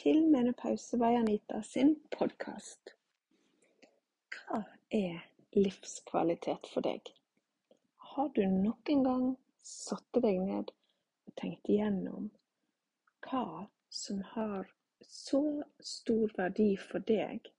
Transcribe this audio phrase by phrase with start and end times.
[0.00, 2.94] til Menopause by Anita sin podkast.
[4.32, 4.62] Hva
[4.96, 5.18] er
[5.52, 7.10] livskvalitet for deg?
[8.14, 9.26] Har du nok en gang
[9.60, 10.72] satt deg ned
[11.28, 12.30] og tenkt igjennom
[13.28, 14.72] hva som har
[15.04, 15.44] så
[15.92, 17.52] stor verdi for deg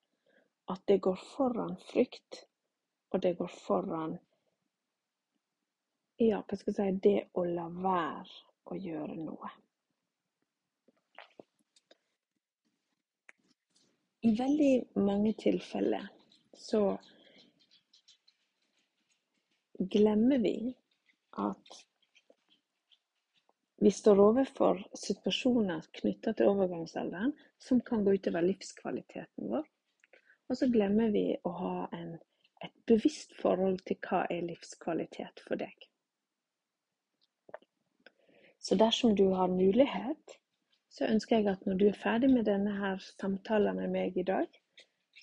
[0.73, 2.45] at det går foran frykt,
[3.13, 4.17] og det går foran
[6.17, 9.59] ja, hva skal jeg si, det å la være å gjøre noe.
[14.21, 16.03] I veldig mange tilfeller
[16.53, 16.81] så
[19.93, 20.55] glemmer vi
[21.41, 21.79] at
[23.81, 29.65] vi står overfor situasjoner knytta til overgangsalderen som kan gå utover livskvaliteten vår.
[30.51, 32.11] Og så glemmer vi å ha en,
[32.61, 35.87] et bevisst forhold til hva er livskvalitet for deg.
[38.61, 40.37] Så dersom du har mulighet,
[40.91, 44.27] så ønsker jeg at når du er ferdig med denne her samtalen med meg i
[44.27, 44.47] dag,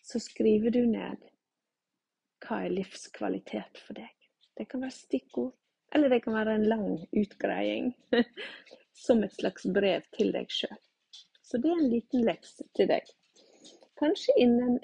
[0.05, 1.28] så skriver du ned
[2.44, 4.12] hva er livskvalitet for deg.
[4.56, 5.52] Det kan være stikkord,
[5.94, 7.92] eller det kan være en lang utgreiing
[9.05, 10.78] som et slags brev til deg sjøl.
[11.42, 13.05] Så det er en liten lekse til deg.
[13.98, 14.78] Kanskje innen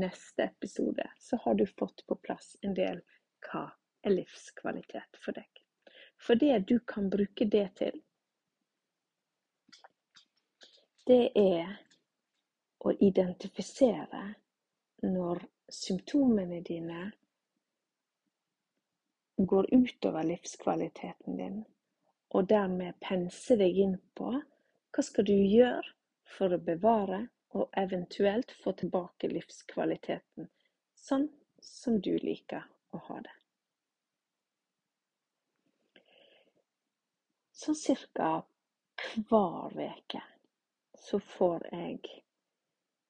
[0.00, 3.02] neste episode så har du fått på plass en del
[3.46, 3.68] hva
[4.02, 5.48] er livskvalitet for deg.
[6.18, 8.00] For det du kan bruke det til,
[11.06, 11.76] det er
[12.82, 14.22] å identifisere
[15.06, 17.04] når symptomene dine
[19.36, 21.62] går utover livskvaliteten din,
[22.34, 25.94] og dermed pense deg inn på hva skal du gjøre
[26.36, 27.22] for å bevare
[27.56, 30.48] og eventuelt få tilbake livskvaliteten
[31.06, 31.28] sånn
[31.62, 33.36] som du liker å ha det.
[37.56, 38.40] Sånn cirka
[39.30, 40.22] hver uke
[41.06, 42.22] så får jeg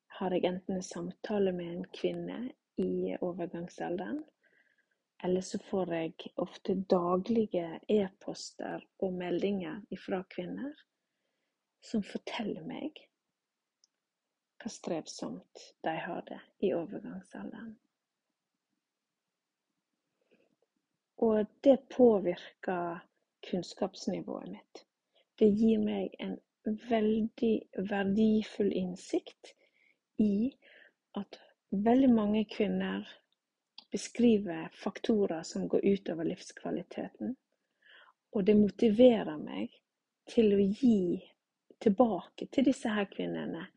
[0.06, 4.18] har jeg enten en samtale med en kvinne i overgangsalderen,
[5.24, 10.74] eller så får jeg ofte daglige e-poster og meldinger fra kvinner
[11.80, 13.00] som forteller meg
[14.60, 17.76] hva strevsomt de har det i overgangsalderen.
[21.24, 23.00] Og det påvirker
[23.48, 24.82] kunnskapsnivået mitt.
[25.38, 27.54] Det gir meg en veldig
[27.90, 29.52] verdifull innsikt
[30.22, 30.50] i
[31.18, 31.38] at
[31.70, 33.06] veldig mange kvinner
[33.92, 37.36] beskriver faktorer som går utover livskvaliteten.
[38.32, 39.72] Og det motiverer meg
[40.28, 41.22] til å gi
[41.80, 43.68] tilbake til disse her kvinnene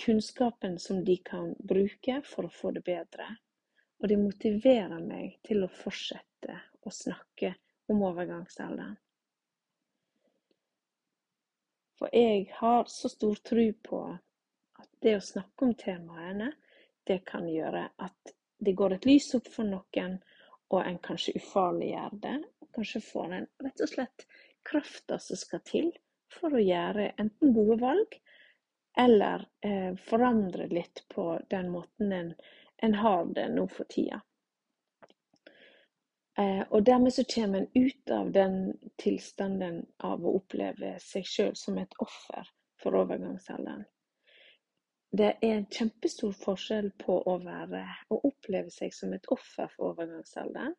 [0.00, 3.26] kunnskapen som de kan bruke for å få det bedre.
[4.00, 6.56] Og det motiverer meg til å fortsette
[6.86, 7.54] å snakke
[7.92, 8.96] om overgangsalderen.
[12.00, 13.98] For jeg har så stor tro på
[14.80, 16.46] at det å snakke om temaene,
[17.04, 20.14] det kan gjøre at det går et lys opp for noen,
[20.72, 22.38] og en kanskje ufarliggjør det.
[22.72, 24.24] Kanskje får en rett og slett
[24.70, 25.90] krafta som skal til
[26.32, 28.16] for å gjøre enten gode valg,
[29.04, 32.32] eller eh, forandre litt på den måten en,
[32.80, 34.22] en har det nå for tida.
[36.38, 38.58] Eh, og dermed så kommer en ut av den
[39.02, 42.46] tilstanden av å oppleve seg sjøl som et offer
[42.82, 43.84] for overgangsalderen.
[45.10, 47.82] Det er en kjempestor forskjell på å være
[48.14, 50.76] å oppleve seg som et offer for overgangsalderen,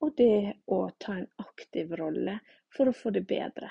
[0.00, 2.38] og det å ta en aktiv rolle
[2.72, 3.68] for å få det bedre.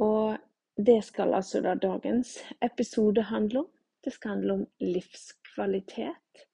[0.00, 0.38] Og
[0.78, 3.70] det skal altså da dagens episode handle om.
[4.04, 6.44] Det skal handle om livskvalitet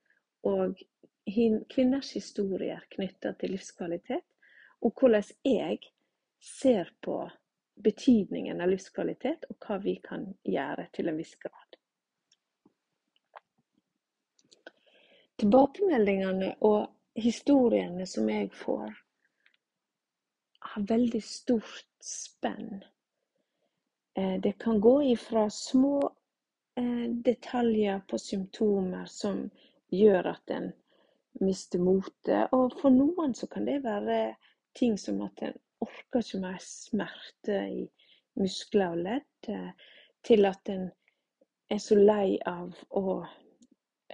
[0.49, 0.81] og
[1.69, 4.25] kvinners historier knytta til livskvalitet,
[4.85, 5.79] og hvordan jeg
[6.41, 7.23] ser på
[7.75, 11.79] betydningen av livskvalitet, og hva vi kan gjøre til en viss grad.
[15.41, 16.87] Tilbakemeldingene og
[17.19, 18.93] historiene som jeg får,
[20.65, 22.85] har veldig stort spenn.
[24.15, 25.99] Eh, det kan gå ifra små
[26.77, 29.45] eh, detaljer på symptomer som
[29.91, 30.73] gjør at en
[31.41, 32.53] mister motet.
[32.53, 34.35] Og for noen så kan det være
[34.77, 37.87] ting som at en orker ikke mer smerte i
[38.41, 39.73] muskler og ledd, eh,
[40.25, 40.89] til at en
[41.71, 43.21] er så lei av å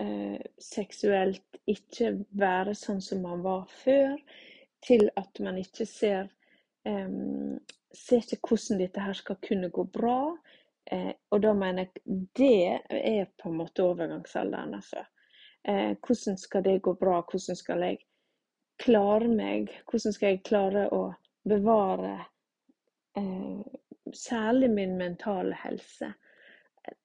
[0.01, 4.17] eh, seksuelt ikke være sånn som man var før,
[4.85, 6.29] til at man ikke ser
[6.89, 7.09] eh,
[7.93, 10.37] ser ikke hvordan dette her skal kunne gå bra.
[10.91, 15.05] Eh, og da mener jeg det er på en måte overgangsalderen, altså.
[15.69, 17.21] Eh, hvordan skal det gå bra?
[17.31, 17.99] Hvordan skal jeg
[18.81, 19.73] klare meg?
[19.91, 21.03] Hvordan skal jeg klare å
[21.49, 22.15] bevare
[23.17, 23.81] eh,
[24.13, 26.13] særlig min mentale helse.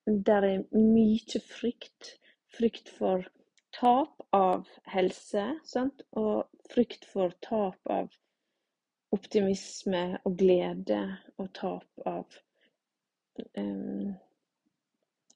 [0.05, 2.19] Der er mye frykt.
[2.57, 3.25] Frykt for
[3.75, 6.05] tap av helse, sant?
[6.11, 8.13] og frykt for tap av
[9.11, 11.01] optimisme og glede,
[11.37, 12.37] og tap av
[13.59, 14.13] um,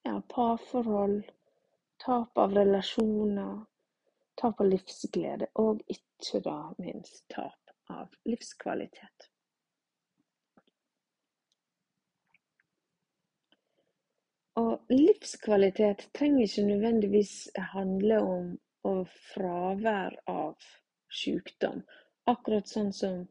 [0.07, 1.19] ja, parforhold,
[2.05, 3.65] tap av relasjoner,
[4.35, 9.27] tap av livsglede, og ikke da minst tap av livskvalitet.
[14.59, 17.35] Og livskvalitet trenger ikke nødvendigvis
[17.73, 18.49] handle om
[18.89, 20.55] og fravær av
[21.11, 21.83] sykdom.
[22.31, 23.21] Akkurat sånn som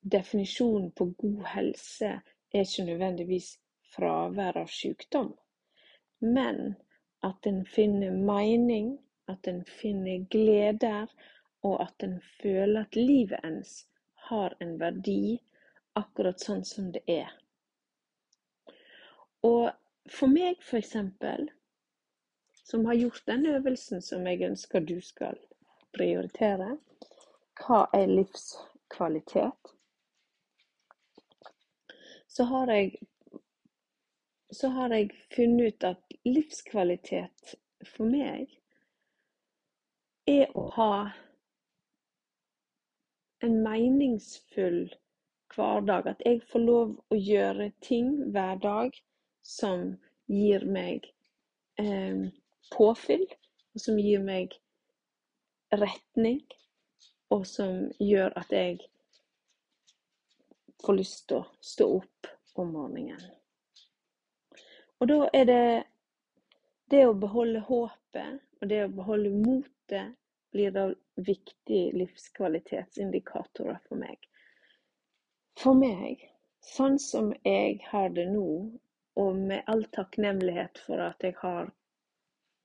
[0.00, 3.54] definisjonen på god helse er ikke nødvendigvis
[3.94, 5.32] fravær av sykdom
[6.24, 6.74] men
[7.24, 8.98] at en finner mening,
[9.28, 11.06] at en finner gleder,
[11.64, 13.86] og at en føler at livet ens
[14.28, 15.40] har en verdi,
[15.96, 17.30] akkurat sånn som det er.
[19.46, 19.70] Og
[20.10, 21.48] for meg, for eksempel,
[22.64, 25.38] som har gjort den øvelsen som jeg ønsker du skal
[25.96, 26.74] prioritere,
[27.60, 29.72] hva er livskvalitet?
[32.28, 32.96] Så har jeg
[34.54, 37.54] så har jeg funnet ut at livskvalitet
[37.84, 38.48] for meg
[40.30, 40.92] er å ha
[43.44, 44.86] en meningsfull
[45.54, 46.08] hverdag.
[46.14, 48.96] At jeg får lov å gjøre ting hver dag
[49.44, 49.94] som
[50.30, 51.04] gir meg
[51.80, 52.24] eh,
[52.72, 53.26] påfyll,
[53.74, 54.56] og som gir meg
[55.74, 56.40] retning,
[57.34, 58.78] og som gjør at jeg
[60.84, 62.30] får lyst til å stå opp
[62.60, 63.32] om morgenen.
[65.02, 65.64] Og da er det
[66.90, 70.14] det å beholde håpet og det å beholde motet
[70.54, 70.86] blir da
[71.16, 74.18] viktige livskvalitetsindikatorer for meg.
[75.58, 76.22] For meg,
[76.64, 78.48] sånn som jeg har det nå,
[79.20, 81.70] og med all takknemlighet for at jeg har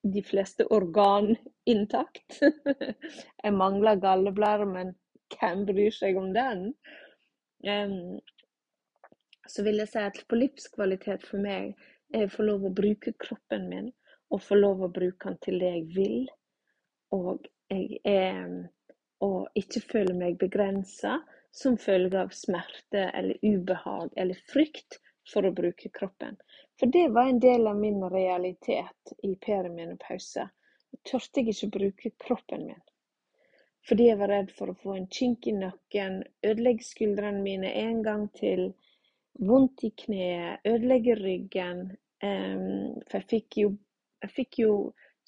[0.04, 1.34] de fleste organ
[1.68, 2.40] intakt
[3.44, 4.94] Jeg mangler galleblære, men
[5.36, 6.70] hvem bryr seg om den?
[9.50, 11.74] Så vil jeg si at på livskvalitet for meg
[12.16, 13.92] er å få lov å bruke kroppen min,
[14.30, 16.28] og få lov å bruke den til det jeg vil.
[17.16, 18.70] Og jeg er
[19.20, 21.18] Og ikke føler meg begrensa
[21.52, 24.96] som følge av smerte eller ubehag eller frykt
[25.34, 26.38] for å bruke kroppen.
[26.80, 30.46] For det var en del av min realitet i perimenopause.
[31.04, 32.86] Tørte jeg ikke bruke kroppen min.
[33.88, 38.02] Fordi jeg var redd for å få en kink i nakken, ødelegge skuldrene mine en
[38.06, 38.70] gang til,
[39.40, 41.86] vondt i kneet, ødelegge ryggen.
[42.24, 43.74] Um, for jeg fikk, jo,
[44.22, 44.74] jeg fikk jo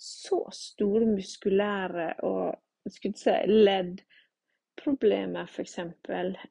[0.02, 2.56] så store muskulære og
[2.90, 5.78] skulle si leddproblemer, f.eks.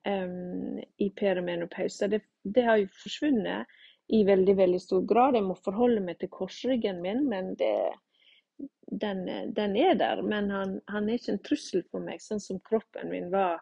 [0.06, 2.08] Um, i perimenopause.
[2.08, 3.66] Det, det har jo forsvunnet
[4.10, 5.34] i veldig, veldig stor grad.
[5.34, 7.74] Jeg må forholde meg til korsryggen min, men det,
[9.02, 9.26] den,
[9.56, 10.22] den, er der.
[10.22, 13.60] Men han, han, er ikke en trussel for meg, sånn som kroppen min var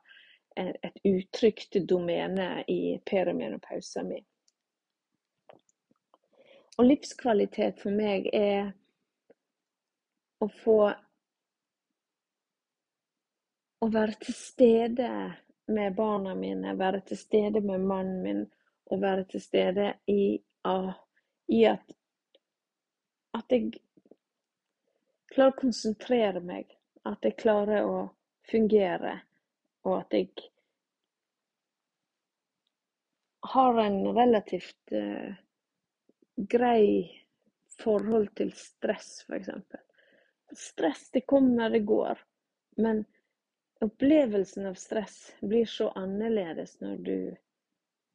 [0.58, 4.24] et utrygt domene i perimenopausen min.
[6.78, 8.68] Og livskvalitet for meg er
[10.38, 10.78] å få
[13.78, 15.08] å være til stede
[15.74, 18.44] med barna mine, være til stede med mannen min
[18.88, 20.38] og være til stede i,
[21.48, 21.96] i at,
[23.36, 23.74] at jeg
[25.34, 26.70] klarer å konsentrere meg,
[27.04, 27.98] at jeg klarer å
[28.48, 29.18] fungere
[29.84, 30.30] og at jeg
[33.52, 35.36] har en relativt uh,
[36.38, 37.24] grei
[37.82, 39.48] forhold til stress, f.eks.
[40.56, 42.18] Stress, det kommer, det går.
[42.76, 43.04] Men
[43.80, 47.18] opplevelsen av stress blir så annerledes når du,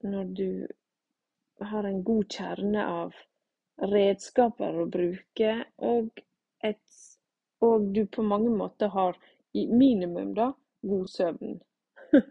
[0.04, 0.68] når du
[1.60, 3.16] har en god kjerne av
[3.92, 6.24] redskaper å bruke, og,
[6.64, 6.98] et,
[7.64, 9.18] og du på mange måter har,
[9.54, 11.60] i minimum, da, god søvn.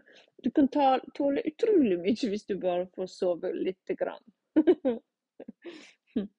[0.43, 4.25] Du kan ta, tåle utrolig mye hvis du bare får sove lite grann.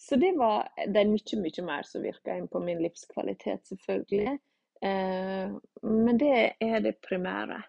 [0.00, 4.38] Så det var Det er mye, mye mer som virker inn på min livskvalitet, selvfølgelig.
[4.82, 7.60] Eh, men det er det primære.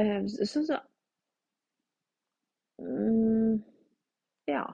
[0.00, 0.80] Eh, sånn så
[2.80, 3.62] mm,
[4.48, 4.64] Ja.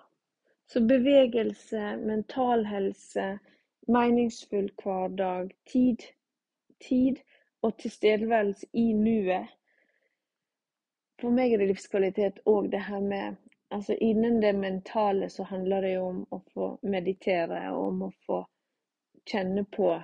[0.72, 3.26] Så bevegelse, mental helse,
[3.92, 6.06] meningsfull hverdag, tid,
[6.80, 7.18] tid
[7.62, 9.50] og tilstedeværelse i nuet.
[11.20, 13.36] For meg er det livskvalitet òg det her med
[13.72, 18.10] Altså innen det mentale så handler det jo om å få meditere og om å
[18.26, 18.40] få
[19.30, 19.94] kjenne på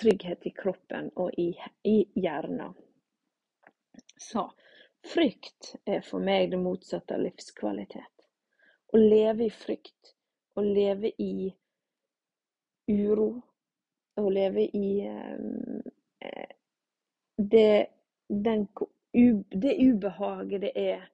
[0.00, 1.48] trygghet i kroppen og i,
[1.88, 2.74] i hjernen.
[4.20, 4.48] Så
[5.04, 8.28] Frykt er for meg det motsatte av livskvalitet.
[8.94, 10.14] Å leve i frykt,
[10.56, 11.50] å leve i
[12.88, 13.28] uro,
[14.16, 16.54] å leve i eh,
[17.36, 17.68] det,
[18.28, 18.64] den,
[19.64, 21.04] det ubehaget det er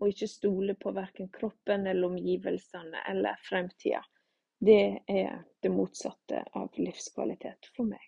[0.00, 4.00] å ikke stole på verken kroppen eller omgivelsene eller fremtida.
[4.60, 8.06] Det er det motsatte av livskvalitet for meg.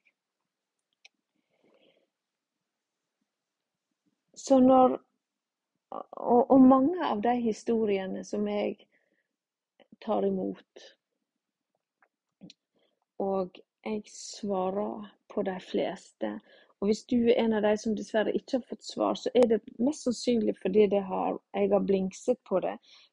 [4.36, 4.98] Så når
[5.92, 8.78] og, og mange av de historiene som jeg
[10.02, 10.84] tar imot,
[13.22, 16.32] og jeg svarer på de fleste.
[16.82, 19.44] Og hvis du er en av de som dessverre ikke har fått svar, så er
[19.52, 22.72] det mest sannsynlig fordi har, jeg har blingset på det.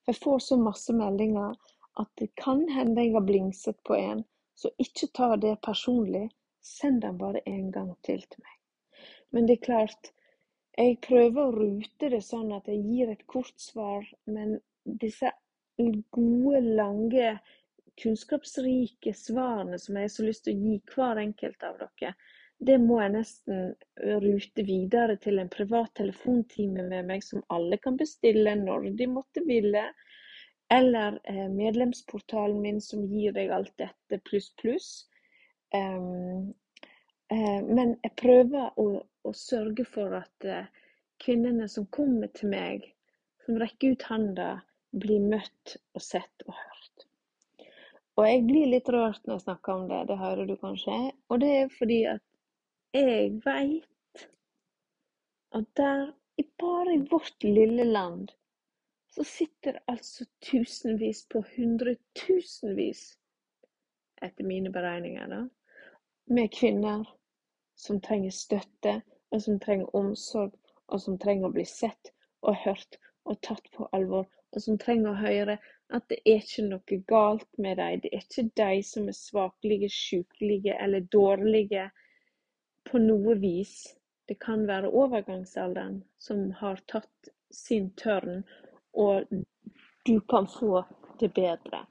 [0.09, 1.53] Jeg får så masse meldinger
[2.01, 4.23] at det kan hende jeg har blingset på en.
[4.57, 6.31] Så ikke ta det personlig.
[6.65, 8.57] Send den bare en gang til til meg.
[9.29, 10.11] Men det er klart,
[10.73, 15.29] jeg prøver å rute det sånn at jeg gir et kort svar, men disse
[15.77, 17.37] gode, lange,
[18.01, 22.15] kunnskapsrike svarene som jeg har så lyst til å gi hver enkelt av dere,
[22.59, 23.73] det må jeg nesten
[24.23, 29.43] rute videre til en privat telefontime med meg, som alle kan bestille når de måtte
[29.47, 29.85] ville.
[30.69, 34.89] Eller eh, medlemsportalen min som gir deg alt dette pluss, pluss.
[35.73, 36.51] Um,
[37.31, 40.65] Eh, men jeg prøver å, å sørge for at eh,
[41.21, 42.87] kvinnene som kommer til meg,
[43.45, 44.49] som rekker ut handa,
[44.89, 47.05] blir møtt og sett og hørt.
[48.17, 50.97] Og jeg blir litt rørt når jeg snakker om det, det hører du kanskje.
[51.29, 52.23] Og det er fordi at
[52.93, 54.25] jeg veit
[55.51, 56.13] at der,
[56.59, 58.29] bare i vårt lille land,
[59.11, 63.17] så sitter altså tusenvis på hundretusenvis,
[64.21, 65.41] etter mine beregninger, da,
[66.25, 67.05] med kvinner
[67.75, 70.55] som trenger støtte, og som trenger omsorg,
[70.87, 72.97] og som trenger å bli sett og hørt
[73.29, 75.59] og tatt på alvor, og som trenger å høre
[75.93, 78.01] at det er ikke noe galt med dem.
[78.01, 81.89] Det er ikke de som er svakelige, sykelige eller dårlige
[82.91, 83.75] på noe vis.
[84.27, 88.43] Det kan være overgangsalderen som har tatt sin tørn,
[88.93, 89.25] og
[90.05, 90.83] du kan få
[91.19, 91.85] det bedre.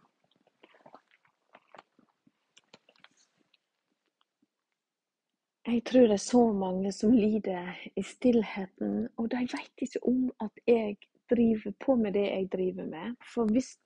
[5.68, 10.30] Jeg tror det er så mange som lider i stillheten, og de vet ikke om
[10.40, 10.96] at jeg
[11.28, 13.16] driver på med det jeg driver med.
[13.34, 13.76] For hvis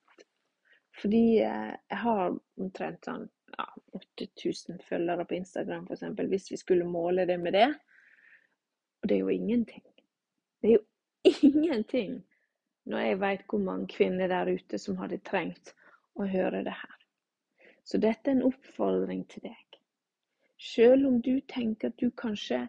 [1.00, 3.22] Fordi eh, jeg har omtrent sånn
[3.58, 6.04] ja, 8000 følgere på Instagram, f.eks.
[6.28, 7.68] Hvis vi skulle måle det med det.
[9.02, 9.84] Og det er jo ingenting.
[10.62, 10.84] Det er jo
[11.48, 12.22] ingenting
[12.84, 15.74] når jeg vet hvor mange kvinner der ute som hadde trengt
[16.18, 16.96] å høre det her.
[17.84, 19.78] Så dette er en oppfordring til deg.
[20.58, 22.68] Selv om du tenker at du kanskje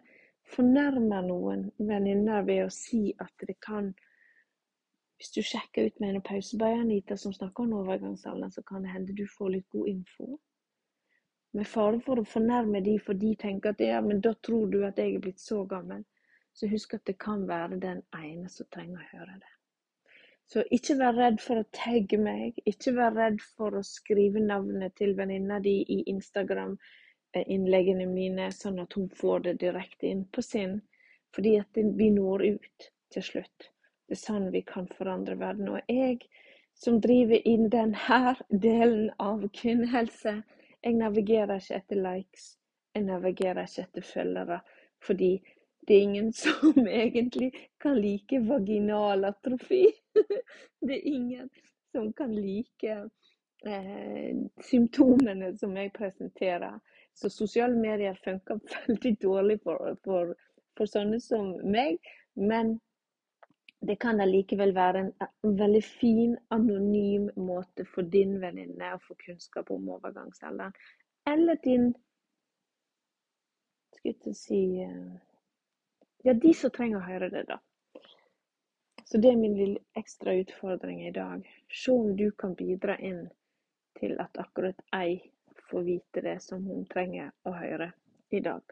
[0.54, 3.94] fornærmer noen venninner ved å si at det kan
[5.14, 6.18] Hvis du sjekker ut med
[6.66, 10.38] Anita som snakker om overgangsalderen, så kan det hende du får litt god info.
[11.54, 14.80] Med fare for å fornærme de, for de tenker at ja, men da tror du
[14.86, 16.02] at jeg er blitt så gammel.
[16.54, 19.52] Så husk at det kan være den ene som trenger å høre det.
[20.50, 22.58] Så ikke vær redd for å tagge meg.
[22.68, 26.76] Ikke vær redd for å skrive navnet til venninna di i Instagram
[27.50, 30.80] innleggene mine, sånn at hun får det direkte inn på sin.
[31.34, 33.70] Fordi at vi når ut til slutt.
[34.06, 35.72] Det er sånn vi kan forandre verden.
[35.72, 36.20] Og jeg
[36.78, 40.42] som driver inn denne delen av kvinnehelse,
[40.84, 42.54] jeg navigerer ikke etter likes.
[42.94, 44.60] Jeg navigerer ikke etter følgere.
[45.06, 45.30] Fordi
[45.88, 49.86] det er ingen som egentlig kan like vaginal atrofi.
[50.86, 51.50] Det er ingen
[51.92, 52.96] som kan like
[53.66, 56.78] eh, symptomene som jeg presenterer.
[57.14, 60.34] Så sosiale medier funker veldig dårlig for, for,
[60.76, 61.96] for sånne som meg.
[62.34, 62.78] Men
[63.86, 65.10] det kan allikevel være en,
[65.44, 70.74] en veldig fin, anonym måte for din venninne å få kunnskap om overgangsalderen.
[71.30, 71.92] Eller din
[73.94, 75.14] Skulle jeg si eh,
[76.24, 77.58] Ja, de som trenger å høre det, da.
[79.04, 81.44] Så det er min lille ekstra utfordring i dag.
[81.68, 83.26] Se om du kan bidra inn
[84.00, 85.20] til at akkurat ei
[85.70, 87.92] får vite det som hun trenger å høre
[88.30, 88.62] i dag.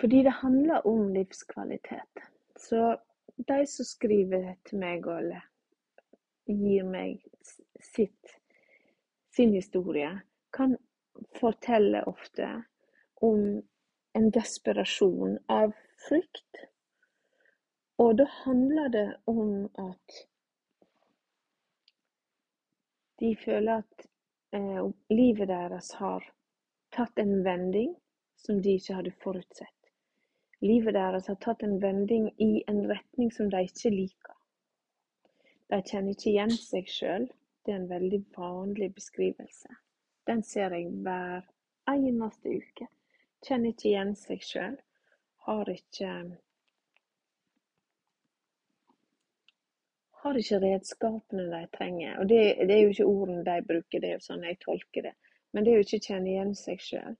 [0.00, 2.22] Fordi det handler om livskvalitet.
[2.56, 2.96] Så
[3.36, 5.42] de som skriver til meg eller
[6.46, 7.22] gir meg
[7.82, 8.38] sitt,
[9.34, 10.10] sin historie,
[10.54, 10.76] kan
[11.38, 12.48] fortelle ofte
[13.22, 13.60] om
[14.18, 15.74] en desperasjon av
[16.08, 16.64] frykt.
[17.98, 20.20] Og da handler det om at
[23.18, 24.06] de føler at
[24.54, 26.22] eh, livet deres har
[26.94, 27.96] tatt en vending
[28.38, 29.77] som de ikke hadde forutsett.
[30.64, 34.34] Livet deres har tatt en vending i en retning som de ikke liker.
[35.68, 37.28] De kjenner ikke igjen seg sjøl.
[37.64, 39.68] Det er en veldig vanlig beskrivelse.
[40.26, 41.44] Den ser jeg hver
[41.92, 42.88] eneste uke.
[43.44, 44.76] Kjenner ikke igjen seg sjøl.
[45.48, 46.12] Har ikke
[50.22, 52.16] har ikke redskapene de trenger.
[52.18, 55.06] Og det, det, er jo ikke ordene de bruker, det er jo sånn jeg tolker
[55.08, 55.14] det.
[55.52, 57.14] Men det er jo ikke å kjenne igjen seg sjøl.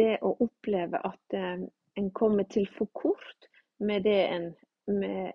[0.00, 1.62] Det å oppleve at eh,
[2.00, 4.50] en kommer til for kort med det en
[4.90, 5.32] med,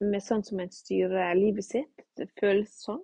[0.00, 3.02] med sånn som en styrer livet sitt, det føles sånn.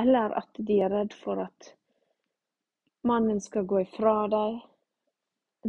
[0.00, 1.72] Eller at de er redd for at
[3.06, 4.58] mannen skal gå ifra dem.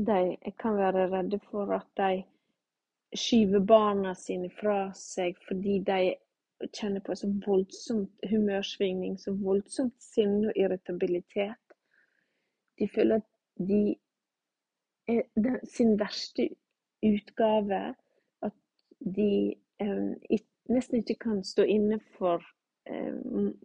[0.08, 2.24] De kan være redde for at de
[3.18, 6.02] skyver barna sine fra seg fordi de
[6.74, 11.78] kjenner på så voldsomt humørsvingning, så voldsomt sinne og irritabilitet.
[12.78, 13.28] De føler at
[13.70, 13.96] de
[15.68, 16.50] sin verste
[17.06, 17.82] utgave.
[18.46, 18.56] At
[19.00, 19.56] de
[20.68, 22.44] nesten ikke kan stå inne for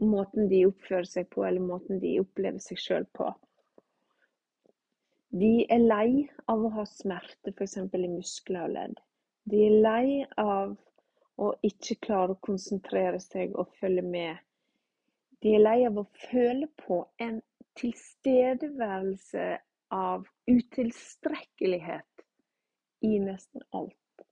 [0.02, 3.28] måten de oppfører seg på, eller måten de opplever seg sjøl på.
[5.32, 7.78] De er lei av å ha smerte, f.eks.
[7.78, 8.98] i muskler og ledd.
[9.48, 10.08] De er lei
[10.38, 10.74] av
[11.40, 14.42] å ikke klare å konsentrere seg og følge med.
[15.42, 17.40] De er lei av å føle på en
[17.80, 19.46] tilstedeværelse
[19.92, 22.24] av utilstrekkelighet
[23.06, 24.26] i nesten alt.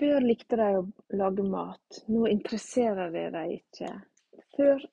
[0.00, 0.84] Før likte de å
[1.20, 3.94] lage mat, nå interesserer det dem ikke.
[4.56, 4.84] Før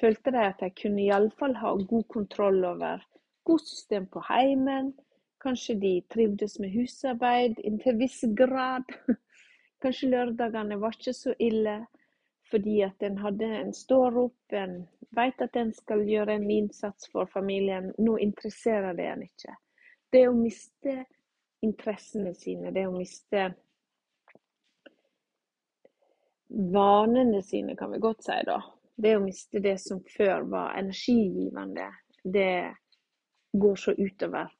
[0.00, 3.06] følte de at de kunne iallfall ha god kontroll over
[3.48, 4.92] god system på heimen,
[5.40, 8.84] Kanskje de trivdes med husarbeid inntil viss grad.
[9.82, 11.78] Kanskje lørdagene var ikke så ille
[12.50, 14.82] fordi at en hadde en står opp, en
[15.16, 17.92] vet at en skal gjøre en innsats for familien.
[17.98, 19.54] Nå interesserer det en ikke.
[20.10, 20.96] Det å miste
[21.62, 23.50] interessene sine, det å miste
[26.50, 28.58] vanene sine, kan vi godt si da.
[29.00, 31.86] Det å miste det som før var energigivende,
[32.24, 32.74] det
[33.52, 34.50] går så utover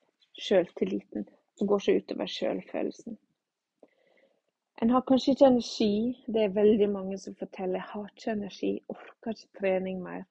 [0.40, 1.26] sjøltilliten
[1.60, 3.18] Det går så utover sjølfølelsen.
[4.82, 5.94] En har kanskje ikke energi.
[6.26, 10.24] Det er veldig mange som forteller jeg har ikke energi, orker ikke trening mer.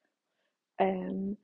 [0.82, 1.36] Um,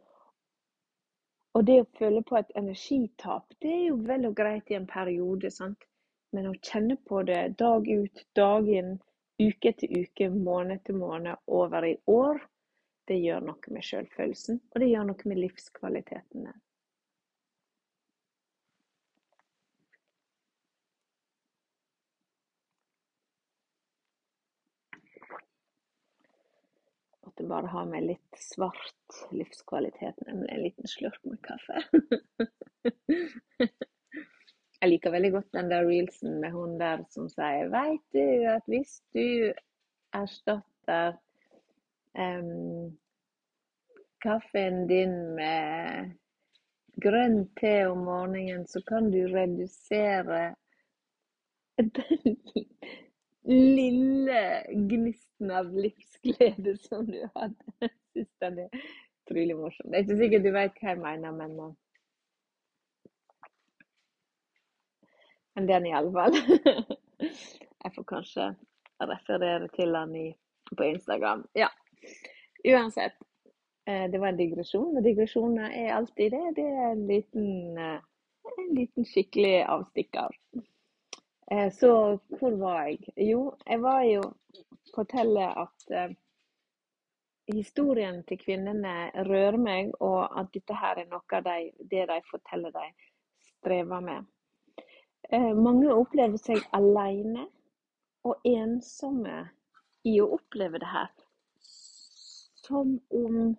[1.55, 4.88] og det å føle på et energitap, det er jo vel og greit i en
[4.90, 5.87] periode, sant?
[6.35, 8.97] men å kjenne på det dag ut, dag inn,
[9.40, 12.42] uke etter uke, måned etter måned, over i år,
[13.09, 16.49] det gjør noe med sjølfølelsen, og det gjør noe med livskvaliteten.
[27.37, 31.83] Måtte bare ha med litt svart livskvalitet, nemlig en liten slurk med kaffe.
[34.81, 38.64] Jeg liker veldig godt den der reelsen med hun der som sier Veit du at
[38.68, 39.53] hvis du
[40.16, 41.16] erstatter
[42.16, 42.96] um,
[44.25, 46.12] kaffen din med
[47.03, 50.55] grønn te om morgenen, så kan du redusere
[53.47, 57.91] lille gnisten av livsglede som du hadde.
[58.13, 58.87] Syns den er
[59.27, 59.91] utrolig morsom.
[59.91, 61.75] Det er ikke sikkert du vet hva jeg mener, men uh,
[65.57, 66.35] Men den iallfall.
[67.85, 68.51] jeg får kanskje
[69.01, 70.27] referere til den i,
[70.77, 71.47] på Instagram.
[71.57, 71.71] Ja.
[72.67, 73.17] Uansett.
[73.89, 76.45] Uh, det var en digresjon, og digresjoner er alltid det.
[76.59, 80.35] Det er en liten, uh, en liten skikkelig avstikker.
[81.51, 82.99] Eh, så hvor var jeg?
[83.17, 84.23] Jo, jeg var jo
[84.95, 86.15] fortelle at eh,
[87.55, 88.95] historien til kvinnene
[89.29, 92.89] rører meg, og at dette her er noe av de, det de forteller de
[93.51, 94.27] strever med.
[95.31, 97.47] Eh, mange opplever seg alene
[98.27, 99.45] og ensomme
[100.07, 101.15] i å oppleve det her.
[102.67, 103.55] Som om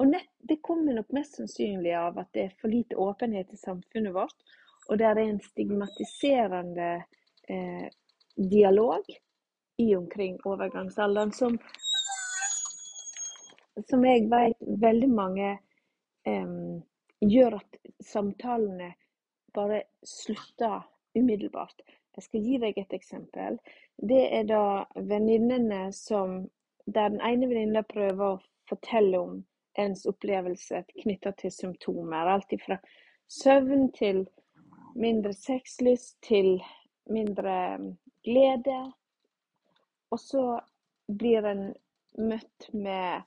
[0.00, 3.58] Og nett, det kommer nok mest sannsynlig av at det er for lite åpenhet i
[3.60, 4.46] samfunnet vårt
[4.90, 6.90] og det er en stigmatiserende
[7.48, 7.86] eh,
[8.36, 9.04] dialog
[9.78, 11.58] i omkring overgangsalderen som,
[13.90, 15.52] som jeg vet veldig mange
[16.26, 16.56] eh,
[17.20, 18.92] gjør at samtalene
[19.54, 20.82] bare slutter
[21.14, 21.82] umiddelbart.
[22.16, 23.58] Jeg skal gi deg et eksempel.
[23.96, 24.64] Det er da
[24.96, 26.42] venninnene som
[26.90, 29.34] Der den ene venninna prøver å fortelle om
[29.78, 32.26] ens opplevelse knytta til symptomer.
[32.26, 32.78] Alt fra
[33.28, 34.24] søvn til
[34.94, 36.58] mindre sexlyst til
[37.10, 37.78] mindre
[38.24, 38.80] glede.
[40.10, 40.44] Og så
[41.18, 41.66] blir en
[42.18, 43.22] møtt med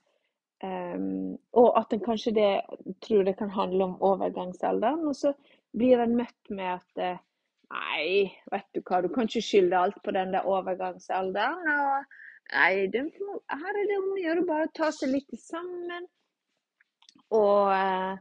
[0.64, 2.50] um, Og at en kanskje det,
[3.02, 5.06] tror det kan handle om overgangsalderen.
[5.08, 5.32] Og så
[5.76, 7.22] blir en møtt med at eh,
[7.74, 11.64] Nei, vet du hva, du kan ikke skylde alt på den der overgangsalderen.
[11.72, 12.18] Og,
[12.52, 13.06] nei, det,
[13.50, 16.06] her er det om å gjøre bare å ta seg litt sammen.
[17.34, 18.12] Og, eh,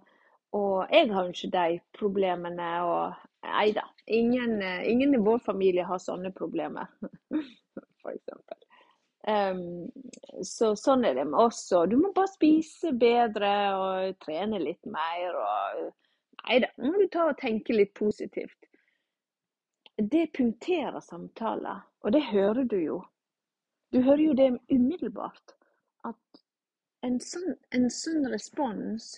[0.57, 2.71] og jeg har jo ikke de problemene.
[2.87, 6.87] Og nei da, ingen, eh, ingen, i vår familie har sånne problemer,
[8.13, 8.59] eksempel.
[9.23, 9.87] Um,
[10.43, 11.93] så sånn er det med oss òg.
[11.93, 15.37] Du må bare spise bedre og trene litt mer.
[15.39, 15.85] Og,
[16.43, 18.67] nei da, nå må du ta og tenke litt positivt.
[19.95, 22.99] Det punkterer samtaler, og det hører du jo.
[23.93, 25.55] Du hører jo det umiddelbart.
[26.03, 26.43] At
[27.05, 29.13] en sånn, en sånn respons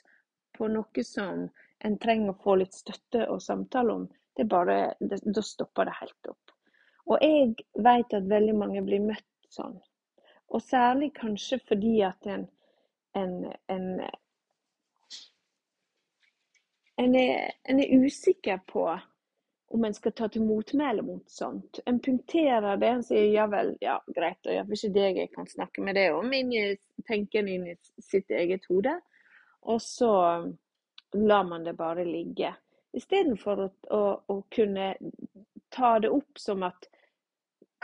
[0.57, 1.47] på noe som
[1.83, 5.97] en trenger å få litt støtte og samtale om, det bare, det, da stopper det
[5.99, 6.53] helt opp.
[7.05, 7.53] Og jeg
[7.85, 9.77] vet at veldig mange blir møtt sånn.
[10.53, 12.47] Og særlig kanskje fordi at en,
[13.17, 13.35] en,
[13.71, 13.85] en,
[17.01, 18.87] en, er, en er usikker på
[19.75, 21.79] om en skal ta til motmæle mot sånt.
[21.85, 25.49] En punkterer det, en sier ja vel, ja greit, og iallfall ikke deg jeg kan
[25.49, 26.67] snakke med det om, inni
[27.07, 28.93] tenken inn i sitt eget hode.
[29.65, 30.11] Og så
[31.15, 32.53] lar man det bare ligge.
[32.95, 34.93] Istedenfor å, å, å kunne
[35.75, 36.87] ta det opp som at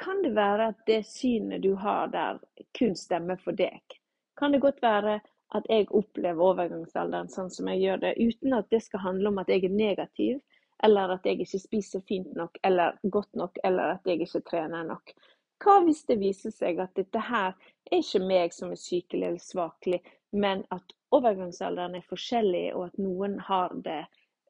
[0.02, 2.39] kan det være at det synet du har der,
[2.78, 3.82] kun stemmer for deg?
[4.39, 5.20] Kan det godt være
[5.56, 9.41] at jeg opplever overgangsalderen sånn som jeg gjør det, uten at det skal handle om
[9.41, 10.39] at jeg er negativ,
[10.84, 14.88] eller at jeg ikke spiser fint nok eller godt nok, eller at jeg ikke trener
[14.88, 15.13] nok.
[15.62, 17.54] Hva hvis det viser seg at dette her
[17.91, 23.00] er ikke meg som er sykelig eller svakelig, men at overgangsalderen er forskjellig, og at
[23.02, 24.02] noen har det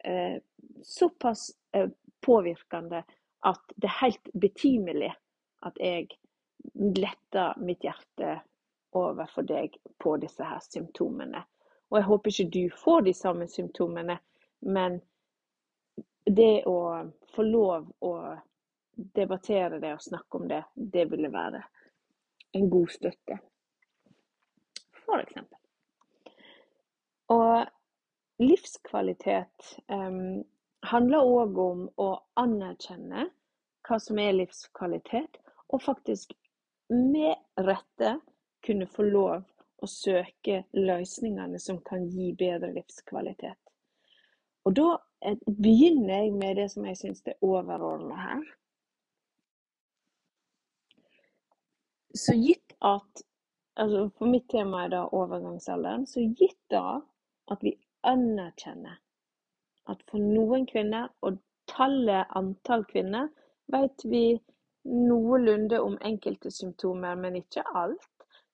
[0.06, 0.38] eh,
[0.84, 1.90] såpass eh,
[2.26, 3.04] påvirkende
[3.42, 5.12] at det er helt betimelig
[5.66, 6.08] at jeg
[6.74, 8.36] letter mitt hjerte
[8.98, 11.42] overfor deg på disse her symptomene.
[11.90, 14.18] Og jeg håper ikke du får de samme symptomene,
[14.60, 15.00] men
[16.26, 18.14] det å få lov å
[18.94, 21.64] debattere det og snakke om det, det ville være
[22.60, 23.40] en god støtte.
[25.06, 25.61] For eksempel.
[27.32, 30.42] Og livskvalitet um,
[30.92, 32.10] handler òg om å
[32.42, 33.30] anerkjenne
[33.88, 35.40] hva som er livskvalitet,
[35.72, 36.34] og faktisk
[36.92, 38.18] med rette
[38.66, 39.46] kunne få lov
[39.82, 43.58] å søke løsningene som kan gi bedre livskvalitet.
[44.68, 44.90] Og da
[45.26, 48.46] Eh, begynner jeg med det som jeg syns er overordna her.
[52.18, 53.22] Så gitt at
[53.80, 56.08] altså For mitt tema er da overgangsalderen.
[56.10, 57.02] Så gitt da
[57.52, 57.76] at vi
[58.08, 59.00] anerkjenner
[59.92, 63.30] at for noen kvinner, og tallet antall kvinner,
[63.72, 64.26] vet vi
[64.88, 68.08] noenlunde om enkelte symptomer, men ikke alt.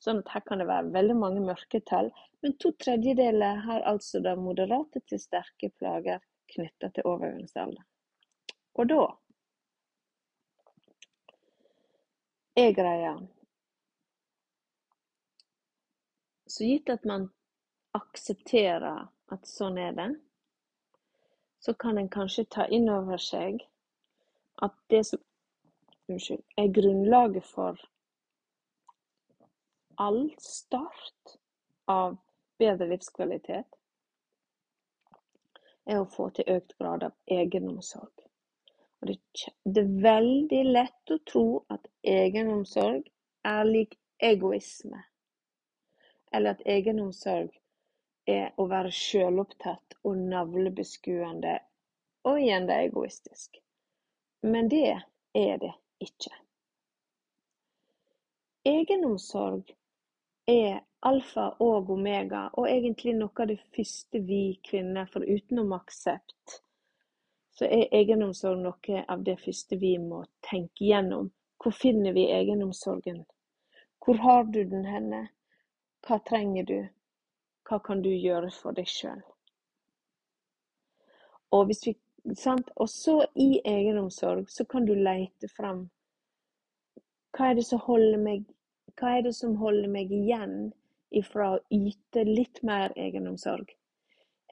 [0.04, 2.12] Sånn at her kan det være veldig mange mørketall.
[2.46, 6.22] Men to tredjedeler har altså da moderate til sterke plager
[6.54, 7.82] knytta til overgangsalder.
[8.78, 9.08] Og da
[12.58, 13.18] er greia
[16.48, 17.28] Så gitt at man
[17.98, 20.12] aksepterer at sånn er det,
[21.60, 23.64] så kan en kanskje ta inn over seg
[24.64, 25.22] at det som
[26.08, 27.82] unnskyld, er grunnlaget for
[29.98, 31.38] all start
[31.92, 32.18] av
[32.62, 33.68] bedre livskvalitet,
[35.88, 38.14] er å få til økt grad av egenomsorg.
[39.02, 43.06] Og det, er veldig lett å tro at egenomsorg
[43.46, 45.04] er lik egoisme.
[46.34, 47.54] Eller at egenomsorg
[48.28, 51.56] er å være sjølopptatt og navlebeskuende,
[52.28, 53.62] og igjen det er egoistisk.
[54.44, 55.00] Men det
[55.34, 56.34] er det ikke.
[58.68, 59.72] Egenomsorg
[60.48, 66.60] er alfa og omega, og egentlig noe av det første vi kvinner, for utenom aksept,
[67.58, 71.32] så er egenomsorg noe av det første vi må tenke gjennom.
[71.58, 73.24] Hvor finner vi egenomsorgen?
[74.04, 75.24] Hvor har du den henne?
[76.06, 76.78] Hva trenger du?
[77.68, 79.22] Hva kan du gjøre for deg sjøl?
[81.52, 81.72] Og,
[82.76, 85.88] og så i egenomsorg så kan du leite fram
[87.38, 88.46] hva er det som holder meg
[88.98, 90.72] hva er det som holder meg igjen
[91.14, 93.70] ifra å yte litt mer egenomsorg?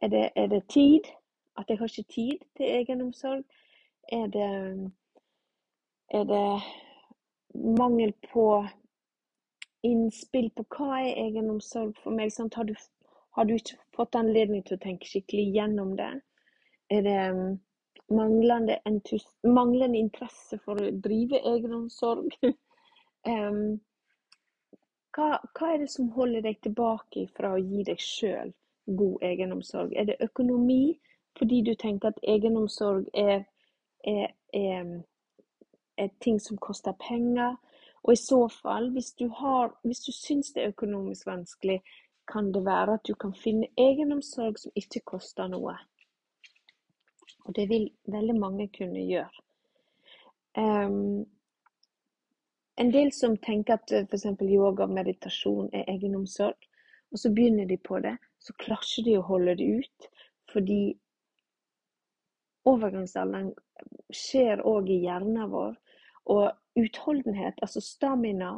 [0.05, 1.07] Er det, er det tid?
[1.57, 3.41] At jeg har ikke tid til egenomsorg?
[4.13, 4.49] Er det,
[6.13, 6.45] er det
[7.79, 8.45] mangel på
[9.87, 12.29] innspill på hva er egenomsorg for meg?
[12.37, 12.75] Har du,
[13.35, 16.11] har, du, ikke fått anledning til å tenke skikkelig gjennom det?
[16.93, 17.21] Er det
[18.13, 18.77] manglende,
[19.47, 22.37] manglende interesse for å drive egenomsorg?
[23.31, 23.65] um,
[25.15, 28.51] Hva, hva er det som holder deg tilbake fra å gi deg sjøl
[28.99, 29.93] god egenomsorg?
[29.95, 30.97] Er det økonomi?
[31.37, 33.43] fordi du tenker at egenomsorg er,
[34.03, 35.01] er, er,
[35.97, 37.55] er ting som koster penger.
[38.03, 41.81] Og i så fall, hvis du, har, du syns det er økonomisk vanskelig,
[42.27, 45.75] kan det være at du kan finne egenomsorg som ikke koster noe.
[47.45, 49.43] Og det vil veldig mange kunne gjøre.
[50.57, 51.25] Um,
[52.75, 54.25] en del som tenker at f.eks.
[54.41, 56.57] yoga og meditasjon er egenomsorg,
[57.11, 60.07] og så begynner de på det, så klarer de å holde det ut.
[60.51, 60.81] Fordi
[62.65, 63.53] overgangsalderen
[64.13, 65.75] skjer òg i hjernen vår.
[66.33, 68.57] Og utholdenhet, altså stamina,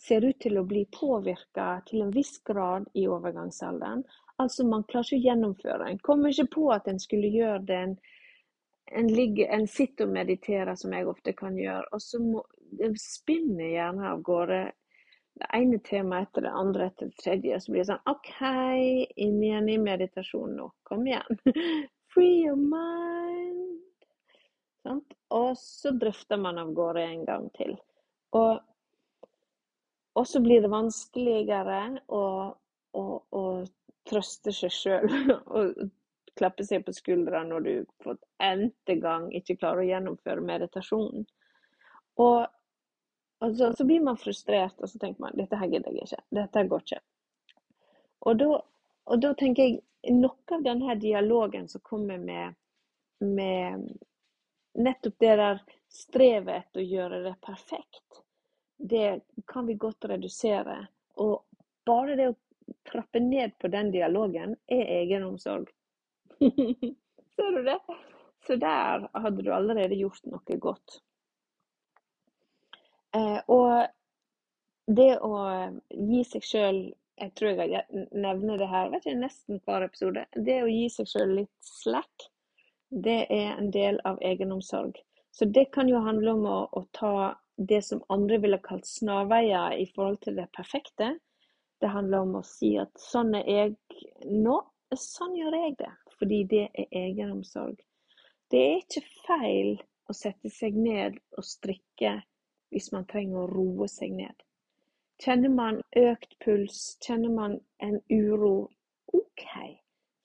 [0.00, 4.04] ser ut til å bli påvirka til en viss grad i overgangsalderen.
[4.42, 5.90] Altså, man klarer ikke å gjennomføre.
[5.90, 7.78] En kommer ikke på at en skulle gjøre det.
[7.88, 7.94] En,
[9.00, 12.44] en, ligger, en sitter og mediterer, som jeg ofte kan gjøre, og så må,
[12.76, 14.60] det spinner gjerne av gårde
[15.36, 17.58] det ene temaet etter det andre etter det tredje.
[17.60, 18.36] Så blir det sånn OK,
[19.20, 20.70] inn igjen i meditasjon nå.
[20.88, 21.42] Kom igjen.
[22.14, 23.82] Free your mind.
[24.86, 25.16] Sånt?
[25.36, 27.74] Og så drifter man av gårde en gang til.
[28.38, 28.62] Og,
[30.16, 32.24] og så blir det vanskeligere å,
[32.96, 33.44] å, å
[34.08, 35.16] trøste seg sjøl
[35.58, 35.86] og
[36.36, 37.72] klappe seg på skuldra når du
[38.04, 41.26] for n-te gang ikke klarer å gjennomføre meditasjonen.
[42.20, 42.46] Og
[43.38, 46.22] og så, så, blir man frustrert, og så tenker man dette her gidder jeg ikke.
[46.38, 47.00] Dette går ikke.
[48.26, 48.60] Og da,
[49.12, 52.56] og da tenker jeg noe av denne dialogen som kommer med,
[53.20, 53.84] med
[54.80, 55.60] nettopp det der
[55.92, 58.22] strevet etter å gjøre det perfekt,
[58.78, 60.86] det kan vi godt redusere.
[61.22, 61.44] Og
[61.86, 62.36] bare det å
[62.90, 65.70] trappe ned på den dialogen er egenomsorg.
[67.36, 67.78] Ser du det?
[68.46, 71.00] Så der hadde du allerede gjort noe godt.
[73.16, 73.86] Eh, og
[74.86, 75.32] det å
[75.90, 76.80] gi seg sjøl
[77.16, 77.80] Jeg tror jeg
[78.12, 80.26] nevner det her vet ikke, nesten hver episode.
[80.36, 82.26] Det å gi seg sjøl litt slack,
[82.92, 84.98] det er en del av egenomsorg.
[85.32, 87.14] Så det kan jo handle om å, å ta
[87.56, 91.16] det som andre ville kalt snarveier i forhold til det perfekte.
[91.80, 93.76] Det handler om å si at sånn er jeg
[94.30, 94.56] nå,
[94.92, 95.92] sånn gjør jeg det.
[96.16, 97.80] Fordi det er egenomsorg.
[98.50, 99.74] Det er ikke feil
[100.08, 102.20] å sette seg ned og strikke
[102.72, 104.36] hvis man trenger å roe seg ned.
[105.22, 108.68] Kjenner man økt puls, kjenner man en uro,
[109.16, 109.46] OK,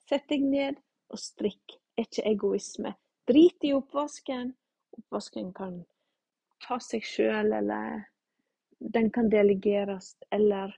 [0.08, 0.80] sett deg ned
[1.12, 1.78] og strikk.
[2.00, 2.94] Er ikke egoisme.
[3.28, 4.54] Drit i oppvasken.
[4.98, 5.82] Oppvasken kan
[6.64, 8.04] ta seg sjøl, eller
[8.80, 10.74] den kan delegeres, eller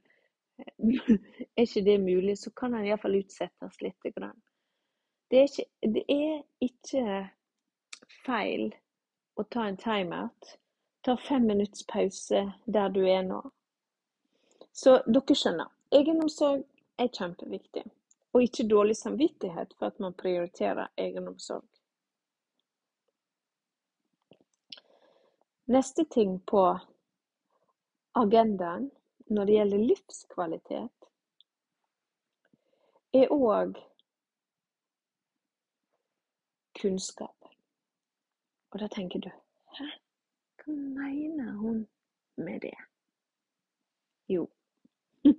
[1.57, 3.97] er ikke det mulig, så kan den iallfall utsettes litt.
[4.03, 5.65] Det er, ikke,
[5.95, 7.05] det er ikke
[8.25, 8.69] feil
[9.39, 10.55] å ta en timeout.
[11.03, 13.41] Ta fem minutts pause der du er nå.
[14.71, 16.63] Så dere skjønner, egenomsorg
[17.01, 17.83] er kjempeviktig.
[18.33, 21.65] Og ikke dårlig samvittighet for at man prioriterer egenomsorg.
[25.73, 26.79] Neste ting på
[28.13, 28.91] agendaen
[29.25, 31.07] når det gjelder livskvalitet,
[33.13, 33.79] er òg
[36.77, 37.49] kunnskap.
[38.73, 39.31] Og da tenker du
[39.79, 39.89] Hæ?
[40.61, 41.81] Hva mener hun
[42.37, 42.77] med det?
[44.29, 44.45] Jo,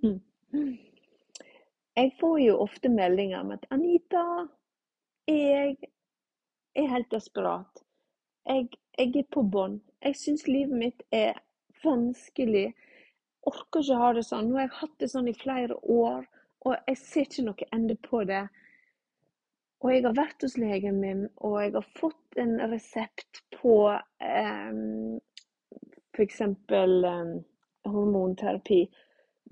[2.00, 4.26] jeg får jo ofte meldinger om at 'Anita,
[5.30, 5.76] jeg
[6.74, 7.83] er helt desperat.
[8.48, 9.78] Jeg, jeg er på bånn.
[10.04, 11.38] Jeg syns livet mitt er
[11.84, 12.72] vanskelig.
[13.48, 14.50] Orker ikke ha det sånn.
[14.50, 16.26] Nå har jeg hatt det sånn i flere år,
[16.64, 18.44] og jeg ser ikke noe ende på det.
[19.84, 25.18] Og jeg har vært hos legen min, og jeg har fått en resept på um,
[26.16, 26.40] f.eks.
[26.72, 27.34] Um,
[27.84, 28.84] hormonterapi.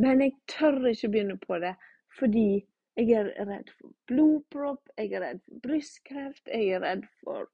[0.01, 1.75] Men jeg tør ikke begynne på det
[2.19, 2.63] fordi
[2.97, 7.49] jeg er redd for blodpropp, jeg er redd for brystkreft, jeg er redd for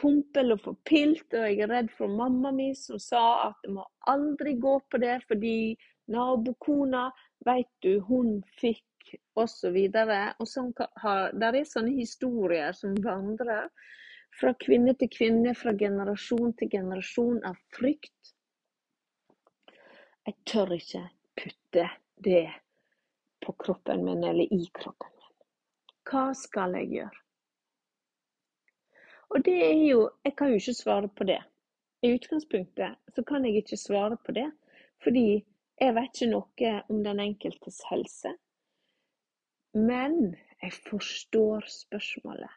[0.00, 3.86] pumpe eller forpilt, og jeg er redd for mamma mi som sa at jeg må
[4.12, 5.76] aldri gå på det fordi
[6.12, 7.08] nabokona,
[7.46, 8.84] veit du, hun fikk.
[9.38, 10.34] Og, så videre.
[10.42, 13.68] og sånn der er sånne historier som vandrer
[14.34, 18.32] fra kvinne til kvinne, fra generasjon til generasjon av frykt.
[20.26, 21.04] Jeg tør ikke
[21.38, 21.86] putte
[22.26, 22.48] det
[23.46, 25.36] på kroppen min eller i kroppen min.
[26.10, 27.25] Hva skal jeg gjøre?
[29.30, 31.42] Og det er jo Jeg kan jo ikke svare på det.
[32.02, 34.52] I utgangspunktet så kan jeg ikke svare på det,
[35.02, 35.44] fordi
[35.80, 38.32] jeg vet ikke noe om den enkeltes helse.
[39.74, 42.52] Men jeg forstår spørsmålet.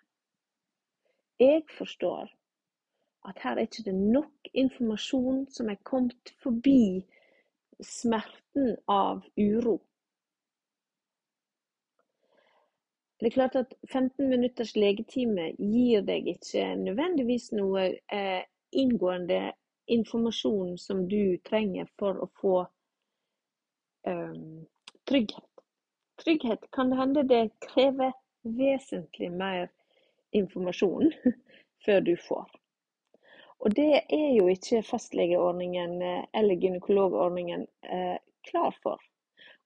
[1.40, 2.30] Jeg forstår
[3.28, 7.06] at her er ikke det nok informasjon som er kommet forbi
[7.84, 9.80] smerten av uro.
[13.20, 19.42] Det er klart at 15 minutters legetime gir deg ikke nødvendigvis noe eh, inngående
[19.92, 22.54] informasjon som du trenger for å få
[24.08, 24.38] eh,
[25.10, 25.66] trygghet.
[26.24, 29.68] Trygghet kan det hende det krever vesentlig mer
[30.32, 31.12] informasjon
[31.86, 32.48] før du får.
[33.60, 39.09] Og det er jo ikke fastlegeordningen eh, eller gynekologordningen eh, klar for.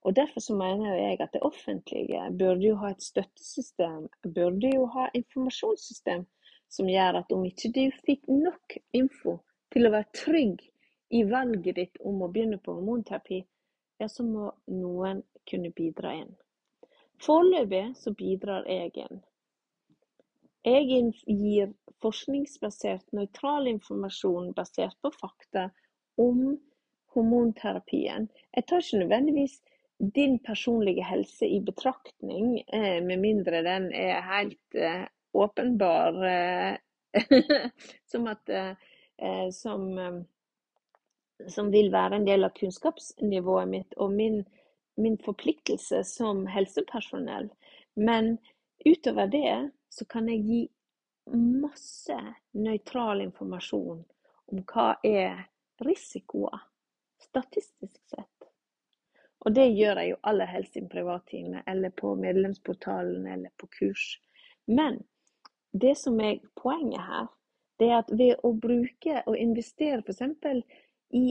[0.03, 4.85] Og Derfor så mener jeg at det offentlige burde jo ha et støttesystem, burde jo
[4.95, 6.25] ha informasjonssystem
[6.69, 9.37] som gjør at om ikke du fikk nok info
[9.71, 10.63] til å være trygg
[11.13, 13.43] i valget ditt om å begynne på hormonterapi,
[14.01, 16.33] ja, så må noen kunne bidra inn.
[17.23, 19.21] Foreløpig så bidrar jeg inn.
[20.63, 21.71] Jeg gir
[22.03, 25.69] forskningsbasert, nøytral informasjon basert på fakta
[26.19, 26.57] om
[27.15, 28.27] hormonterapien.
[28.55, 29.59] Jeg tar ikke nødvendigvis
[29.97, 36.77] din personlige helse i betraktning, eh, med mindre den er helt eh, åpenbar eh,
[38.11, 38.49] som at
[39.53, 39.83] som,
[41.47, 44.39] som vil være en del av kunnskapsnivået mitt og min,
[44.97, 47.51] min forpliktelse som helsepersonell.
[47.93, 48.39] Men
[48.81, 50.61] utover det så kan jeg gi
[51.37, 52.17] masse
[52.57, 54.01] nøytral informasjon
[54.51, 55.45] om hva er
[55.85, 56.65] risikoer,
[57.21, 58.32] statistisk sett.
[59.43, 63.67] Og det gjør jeg jo aller helst i en privattime, eller på medlemsportalen, eller på
[63.77, 64.05] kurs.
[64.67, 65.01] Men
[65.71, 67.27] det som er poenget her,
[67.79, 70.21] det er at ved å bruke og investere f.eks.
[71.13, 71.25] i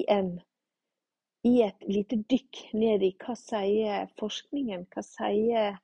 [1.42, 5.79] i et lite dykk ned i hva sier forskningen, hva sier,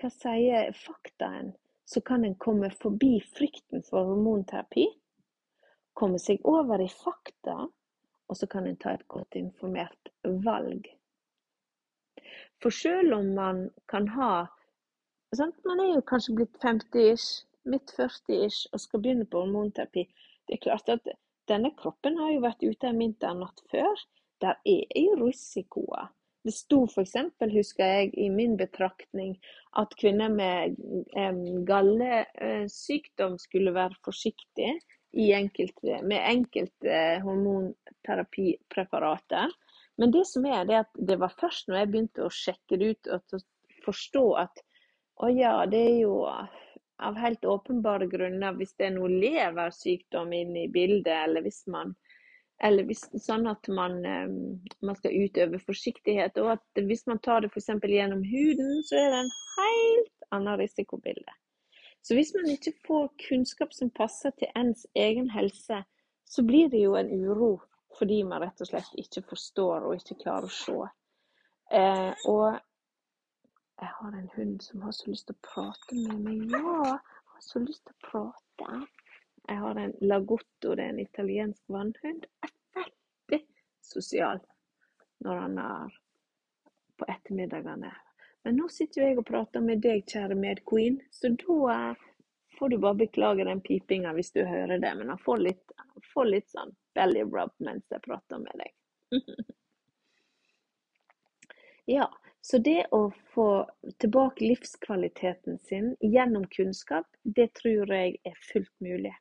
[0.00, 1.50] hva sier faktaen,
[1.84, 4.86] så kan en komme forbi frykten for hormonterapi,
[5.92, 7.58] komme seg over i fakta,
[8.30, 10.12] og så kan en ta et godt informert
[10.46, 10.86] valg.
[12.60, 14.32] For selv om man kan ha
[15.36, 15.56] sant?
[15.64, 17.28] Man er jo kanskje blitt 50-ish,
[17.70, 20.02] midt 40-ish og skal begynne på hormonterapi.
[20.46, 21.02] Det er klart at
[21.50, 23.94] denne kroppen har jo vært ute en vinternatt før.
[24.44, 26.04] Der er jo risikoer.
[26.44, 27.16] Det sto f.eks.,
[27.52, 29.36] husker jeg, i min betraktning
[29.76, 30.72] at kvinner med
[31.12, 34.80] um, gallesykdom skulle være forsiktige
[35.12, 39.48] enkelte, med enkelte hormonterapipreparater.
[40.00, 42.78] Men det som er, det er at det var først når jeg begynte å sjekke
[42.80, 43.42] det ut og
[43.84, 44.62] forstå at
[45.20, 46.14] å ja, det er jo
[47.00, 51.92] av helt åpenbare grunner hvis det er noe leversykdom inne i bildet, eller hvis man
[52.60, 54.32] eller hvis, sånn at man, ehm,
[54.84, 56.36] man, skal utøve forsiktighet.
[56.42, 57.70] Og at hvis man tar det f.eks.
[57.88, 61.36] gjennom huden, så er det en helt annen risikobilde.
[62.04, 65.80] Så hvis man ikke får kunnskap som passer til ens egen helse,
[66.28, 67.54] så blir det jo en uro
[67.98, 70.76] fordi man rett og slett ikke forstår og ikke klarer å se.
[71.70, 72.58] Eh, og
[73.80, 76.54] jeg har en hund som har så lyst til å prate med meg.
[76.54, 76.98] Ja,
[77.34, 78.80] har så lyst til å prate.
[79.48, 82.26] Jeg har en lagotto, det er en italiensk vannhund.
[82.44, 83.40] Er veldig
[83.80, 84.42] sosial
[85.24, 85.98] når han er
[87.00, 87.92] på ettermiddagene.
[88.44, 91.80] Men nå sitter jo jeg og prater med deg, kjære medqueen, så da
[92.58, 94.92] får du bare beklage den pipinga hvis du hører det.
[94.96, 95.74] Men han får litt,
[96.12, 98.74] får litt sånn belly rub mens jeg prater med deg.
[101.96, 102.08] ja,
[102.40, 103.02] så det å
[103.34, 103.48] få
[104.02, 109.14] tilbake livskvaliteten sin gjennom kunnskap, det tror jeg er fullt mulig.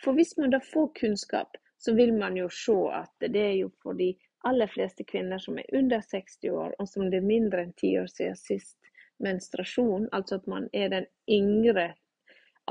[0.00, 3.70] For hvis man da får kunnskap, så vil man jo se at det er jo
[3.82, 4.12] for de
[4.48, 7.94] aller fleste kvinner som er under 60 år, og som det er mindre enn ti
[8.00, 8.76] år siden sist
[9.20, 11.90] menstruasjon, altså at man er den yngre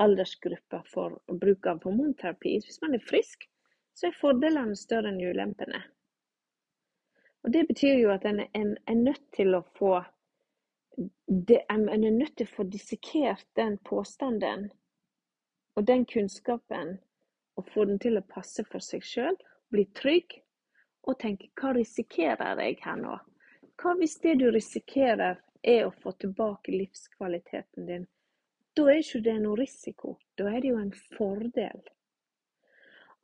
[0.00, 2.56] aldersgruppa for bruk av hormonterapi.
[2.64, 3.46] Hvis man er frisk,
[3.94, 5.82] så er fordelene større enn ulempene.
[7.44, 10.00] Og Det betyr jo at en, en er nødt til å få
[11.26, 14.68] det, En er nødt til å få dissekert den påstanden
[15.78, 16.98] og den kunnskapen,
[17.56, 19.36] og få den til å passe for seg sjøl,
[19.72, 20.40] bli trygg
[21.08, 23.16] og tenke hva risikerer jeg her nå?
[23.80, 28.08] Hva hvis det du risikerer er å få tilbake livskvaliteten din?
[28.76, 31.80] Da er ikke det noe risiko, da er det jo en fordel.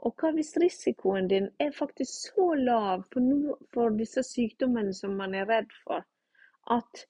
[0.04, 5.16] Og hva hvis risikoen din er faktisk så lav for, no, for disse sykdommene som
[5.16, 6.04] man er redd for,
[6.70, 7.06] at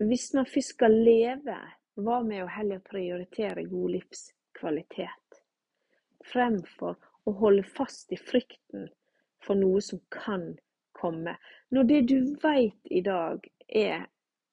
[0.00, 1.58] hvis man først skal leve,
[2.00, 5.40] hva med å heller prioritere god livskvalitet
[6.30, 6.96] fremfor
[7.28, 8.88] å holde fast i frykten
[9.44, 10.54] for noe som kan
[10.96, 11.36] komme?
[11.68, 14.06] Når det du vet i dag, er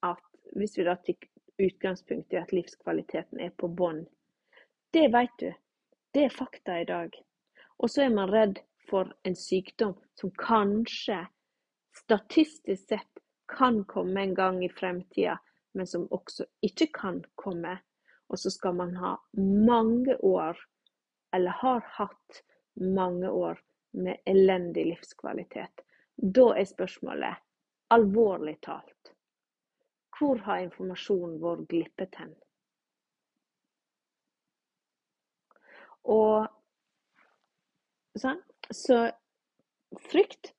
[0.04, 1.28] at hvis vi da tar
[1.58, 4.04] utgangspunkt i at livskvaliteten er på bånn,
[4.94, 5.48] det vet du.
[6.14, 7.16] Det er fakta i dag.
[7.78, 8.60] Og så er man redd
[8.90, 11.20] for en sykdom som kanskje
[11.96, 15.38] statistisk sett kan komme en gang i fremtida,
[15.72, 17.78] men som også ikke kan komme.
[18.28, 20.58] Og så skal man ha mange år,
[21.32, 22.42] eller har hatt
[22.74, 25.80] mange år, med elendig livskvalitet.
[26.16, 27.40] Da er spørsmålet,
[27.94, 29.14] alvorlig talt,
[30.18, 32.34] hvor har informasjonen vår glippet hen?
[36.04, 36.46] Og
[38.22, 38.40] sånn.
[38.74, 38.98] Så
[40.10, 40.52] frykt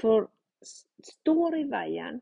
[0.00, 0.28] for,
[0.62, 2.20] står i veien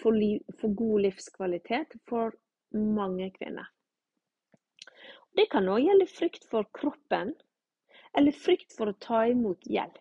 [0.00, 2.34] for, liv, for, god livskvalitet for
[2.74, 3.68] mange kvinner.
[5.34, 7.34] Det kan òg gjelde frykt for kroppen,
[8.14, 9.98] eller frykt for å ta imot hjelp.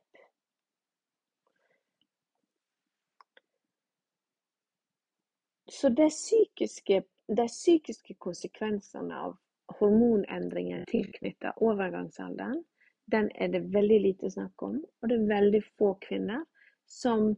[5.73, 7.01] Så de psykiske,
[7.33, 9.33] psykiske konsekvensene av
[9.79, 12.61] hormonendringer tilknyttet overgangsalderen,
[13.05, 14.77] den er det veldig lite snakk om.
[15.01, 16.45] Og det er veldig få kvinner
[16.89, 17.33] som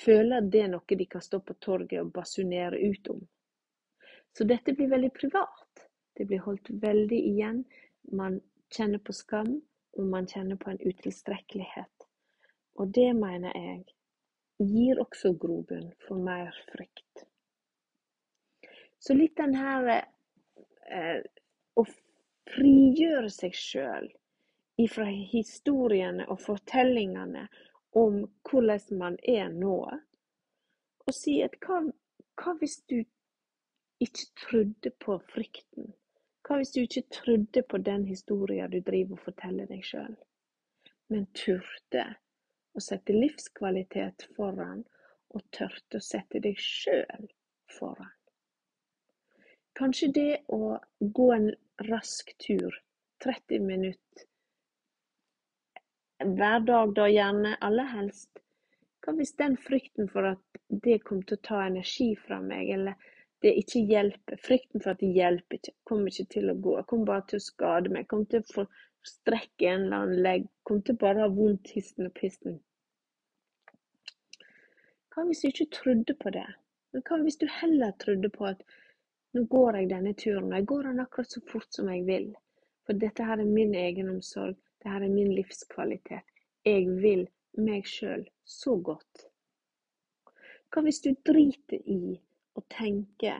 [0.00, 3.20] føler at det er noe de kan stå på torget og basunere ut om.
[4.34, 5.84] Så dette blir veldig privat.
[6.16, 7.62] Det blir holdt veldig igjen.
[8.12, 8.40] Man
[8.74, 9.60] kjenner på skam,
[9.94, 12.08] og man kjenner på en utilstrekkelighet.
[12.74, 13.84] Og det mener jeg
[14.58, 17.24] gir også grobunn for mer frykt.
[18.98, 21.20] Så litt den her eh,
[21.78, 21.84] å
[22.54, 24.08] frigjøre seg sjøl
[24.80, 27.46] ifra historiene og fortellingene
[27.94, 29.76] om hvordan man er nå,
[31.06, 31.82] og si at hva,
[32.40, 32.98] hva hvis du
[34.02, 35.92] ikke trodde på frykten?
[36.44, 40.16] Hva hvis du ikke trodde på den historien du driver og forteller deg sjøl,
[41.12, 42.08] men turte
[42.74, 44.82] å sette livskvalitet foran,
[45.34, 47.30] og tørte å sette deg sjøl
[47.78, 48.12] foran?
[49.78, 51.48] Kanskje det å gå en
[51.88, 52.74] rask tur,
[53.22, 54.28] 30 minutter
[56.22, 58.30] hver dag, da gjerne, aller helst.
[59.04, 63.10] Hva hvis den frykten for at det kommer til å ta energi fra meg, eller
[63.44, 66.88] det ikke hjelper, frykten for at det hjelper ikke, kommer ikke til å gå, jeg
[66.92, 68.66] kommer bare til å skade meg, jeg kommer til å få
[69.04, 72.56] strekke en eller annen legg, kommer til å bare ha vondt histen og pisten.
[75.12, 76.46] Hva hvis du ikke trodde på det?
[76.94, 78.64] Men hva hvis du heller trodde på at
[79.34, 82.30] nå går jeg denne turen, og jeg går den akkurat så fort som jeg vil,
[82.86, 86.24] for dette her er min egenomsorg, dette er min livskvalitet.
[86.64, 87.26] Jeg vil
[87.56, 89.28] meg sjøl så godt.
[90.68, 92.18] Hva hvis du driter i
[92.54, 93.36] å tenke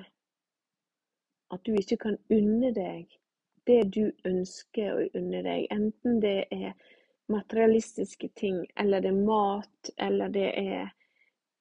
[1.53, 3.12] at du ikke kan unne deg
[3.68, 6.72] det du ønsker å unne deg, enten det er
[7.32, 10.92] materialistiske ting, eller det er mat, eller det er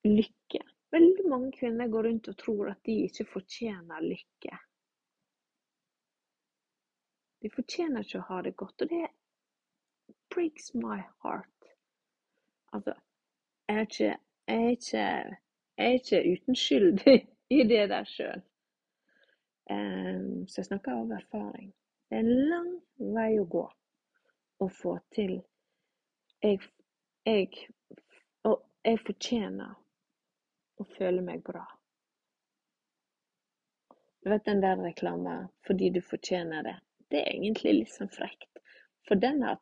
[0.08, 0.62] lykke.
[0.96, 4.60] Veldig mange kvinner går rundt og tror at de ikke fortjener lykke.
[7.44, 9.08] De fortjener ikke å ha det godt, og det
[10.34, 11.48] breaks my heart.
[12.74, 12.94] Altså,
[13.68, 14.18] jeg er ikke,
[14.48, 14.98] jeg er ikke,
[15.78, 17.00] jeg er ikke uten skyld
[17.58, 18.42] i det der sjøl.
[19.72, 21.74] Um, så jeg snakker av erfaring.
[22.10, 22.72] Det er en lang
[23.16, 23.64] vei å gå
[24.60, 25.38] å få til
[26.44, 26.60] jeg,
[27.26, 27.48] jeg,
[28.44, 29.72] Og jeg fortjener
[30.80, 31.64] å føle meg bra.
[34.24, 36.80] Du vet den der reklama 'fordi du fortjener det'.
[37.10, 38.60] Det er egentlig litt sånn frekt.
[39.08, 39.60] For den har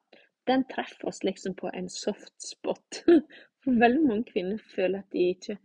[0.49, 3.03] den treffer oss liksom på en soft spot.
[3.63, 5.57] For veldig mange kvinner føler at de ikke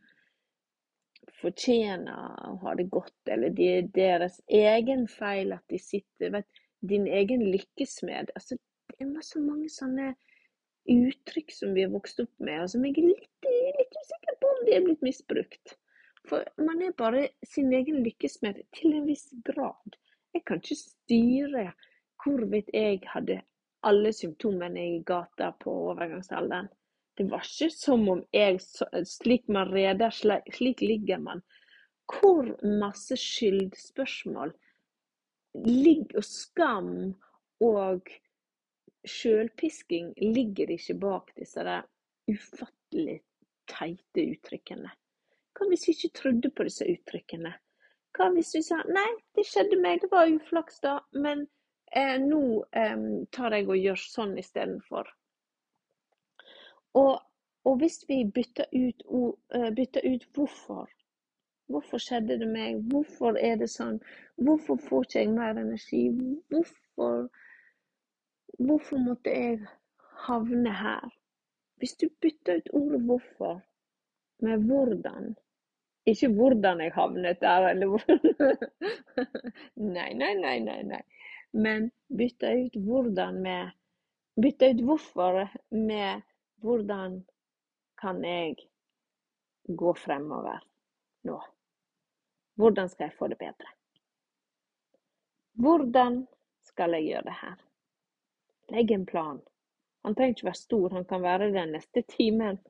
[1.40, 6.48] fortjener å ha det godt, eller det er deres egen feil at de sitter vet,
[6.86, 8.30] Din egen lykkesmed.
[8.36, 8.58] Altså,
[8.92, 10.10] det er masse mange sånne
[10.92, 13.48] uttrykk som vi har vokst opp med, og som jeg er litt,
[13.80, 15.72] litt usikker på om de er blitt misbrukt.
[16.28, 19.96] For man er bare sin egen lykkesmed til en viss grad.
[20.36, 21.66] Jeg kan ikke styre
[22.22, 23.40] hvorvidt jeg hadde
[23.86, 26.68] alle symptomene i gata på overgangsalderen.
[27.16, 28.58] Det var ikke som om jeg
[29.08, 31.42] Slik man reder, slik ligger man.
[32.06, 34.52] Hvor masse skyldspørsmål
[35.64, 36.92] ligger, og skam
[37.64, 38.12] og
[39.06, 41.86] sjølpisking ligger ikke bak disse der
[42.30, 43.20] ufattelig
[43.70, 44.92] teite uttrykkene?
[45.56, 47.54] Hva hvis vi ikke trodde på disse uttrykkene?
[48.16, 51.46] Hva hvis vi sa nei, det skjedde meg, det var uflaks da, men
[51.92, 52.98] eh, nå eh,
[53.32, 55.10] tar jeg og gjør sånn istedenfor.
[56.96, 57.16] Og,
[57.68, 60.86] og hvis vi bytter ut, uh, bytter ut hvorfor
[61.66, 62.76] Hvorfor skjedde det meg?
[62.92, 63.96] Hvorfor er det sånn?
[64.38, 66.02] Hvorfor får ikke jeg mer energi?
[66.52, 67.24] Hvorfor,
[68.60, 69.64] hvorfor måtte jeg
[70.28, 71.08] havne her?
[71.82, 73.58] Hvis du bytter ut ordet 'hvorfor'
[74.46, 75.34] med 'hvordan'
[76.06, 78.02] Ikke hvordan jeg havnet der, eller hvor
[79.96, 80.82] Nei, nei, nei, nei.
[80.82, 81.02] nei
[81.56, 83.74] men bytte ut hvordan med
[84.36, 86.22] Bytte ut hvorfor med
[86.60, 87.22] hvordan
[87.96, 88.58] kan jeg
[89.64, 90.58] gå fremover
[91.24, 91.38] nå?
[92.60, 93.70] Hvordan skal jeg få det bedre?
[95.56, 96.26] Hvordan
[96.68, 97.56] skal jeg gjøre det her?
[98.76, 99.40] Legg en plan.
[100.04, 102.60] Han trenger ikke være stor, han kan være den neste timen.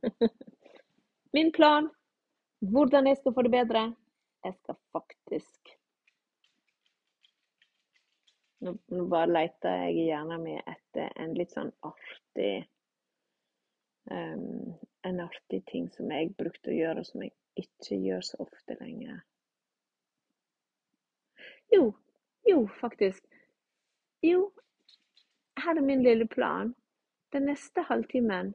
[1.35, 1.91] Min plan
[2.63, 3.89] hvordan jeg skal få det bedre.
[4.45, 5.76] Jeg skal faktisk
[8.65, 8.73] Nå,
[9.11, 12.65] bare leter jeg gjerne med etter en litt sånn artig
[14.11, 14.73] um,
[15.07, 18.77] En artig ting som jeg brukte å gjøre, og som jeg ikke gjør så ofte
[18.81, 19.21] lenger.
[21.71, 21.93] Jo,
[22.49, 23.23] jo, faktisk.
[24.27, 24.51] Jo,
[25.63, 26.75] her er min lille plan.
[27.33, 28.55] Den neste halvtimen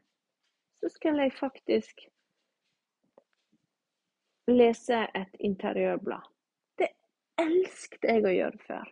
[0.81, 2.03] så skal jeg faktisk
[4.51, 6.25] lese et interiørblad.
[6.77, 6.89] Det
[7.39, 8.89] elsket jeg å gjøre før.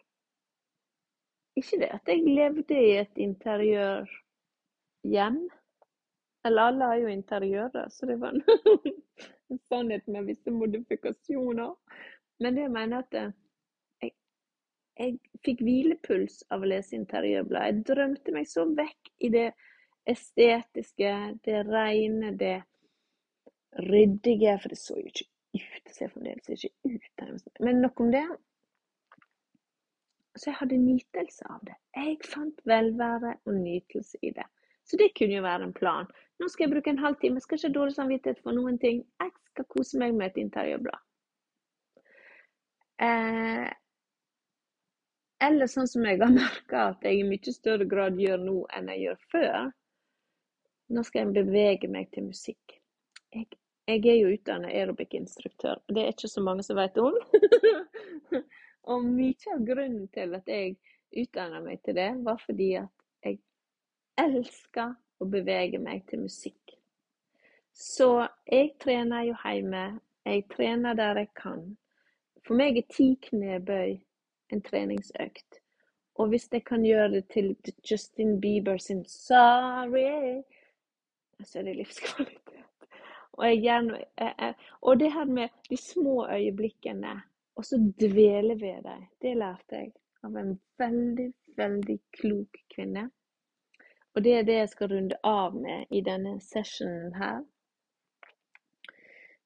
[1.59, 5.39] Ikke det at jeg levde i et interiørhjem.
[6.45, 8.31] Eller alle har jo interiører, så det var
[9.49, 11.73] en, sannhet med visse modifikasjoner.
[12.39, 13.31] Men det jeg mener at eh,
[14.99, 17.67] jeg fikk hvilepuls av å lese interiørblad.
[17.67, 19.49] Jeg drømte meg så vekk i det
[20.09, 21.11] estetiske,
[21.45, 22.57] det rene, det
[23.89, 24.55] ryddige.
[24.61, 25.27] For det så jo ikke
[25.59, 25.81] ut.
[25.85, 27.51] Det ser fremdeles ikke ut.
[27.63, 28.25] Men nok om det.
[30.39, 31.75] Så jeg hadde nytelse av det.
[31.97, 34.45] Jeg fant velvære og nytelse i det.
[34.87, 36.07] Så det kunne jo være en plan.
[36.39, 37.35] Nå skal jeg bruke en halvtime.
[37.35, 39.03] Jeg skal ikke ha dårlig samvittighet for noen ting.
[39.19, 41.01] Jeg skal kose meg med et interiørblad.
[43.03, 43.67] Eh,
[45.49, 48.91] eller sånn som jeg har merka at jeg i mye større grad gjør nå enn
[48.93, 49.69] jeg gjør før.
[50.95, 52.79] Nå skal jeg bevege meg til musikk.
[53.35, 53.45] Jeg,
[53.91, 55.83] jeg er jo utdannet aerobic-instruktør.
[55.91, 57.19] Det er ikke så mange som vet om.
[58.83, 60.77] og mye av grunnen til at jeg
[61.19, 63.39] utdanna meg til det, var fordi at jeg
[64.19, 66.75] elsker å bevege meg til musikk.
[67.73, 69.99] Så jeg trener jo hjemme.
[70.25, 71.63] Jeg trener der jeg kan.
[72.45, 73.97] For meg er ti knebøy
[74.53, 75.59] en treningsøkt.
[76.19, 77.55] Og hvis jeg kan gjøre det til
[77.91, 80.43] Justin Bieber sin 'Sorry',
[81.43, 82.65] så er det livskvalitet.
[83.33, 84.05] Og, jeg gjerne,
[84.81, 87.21] og det her med de små øyeblikkene,
[87.59, 89.07] og så dvele ved deg.
[89.21, 89.89] det lærte jeg
[90.23, 91.25] av en veldig,
[91.59, 93.09] veldig klok kvinne.
[94.15, 97.41] Og det er det jeg skal runde av med i denne sessionen her.